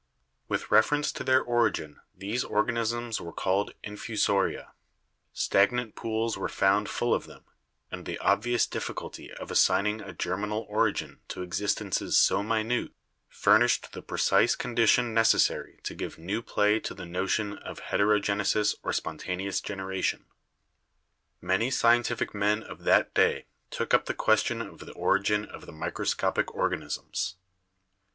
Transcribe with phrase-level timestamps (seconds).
[0.47, 4.73] With reference to their origin these organisms were called 'Infusoria/
[5.31, 7.43] Stagnant pools were found full of them,
[7.91, 12.93] and the obvious difficulty of assigning a germinal origin to existences so minute
[13.29, 16.95] furnished the THE ORIGIN OF LIFE 49 precise condition necessary to give new play to
[16.95, 20.25] the notion of heterogenesis or spontaneous generation.
[21.39, 25.71] Many scientific men of that day took up the question of the origin of the
[25.71, 27.35] microscopic organisms.